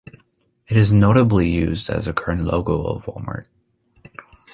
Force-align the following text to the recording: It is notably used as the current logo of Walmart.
It 0.67 0.77
is 0.77 0.91
notably 0.91 1.47
used 1.47 1.87
as 1.91 2.05
the 2.05 2.13
current 2.13 2.43
logo 2.43 2.81
of 2.85 3.05
Walmart. 3.05 3.45